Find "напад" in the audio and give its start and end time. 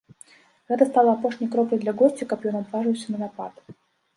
3.27-3.53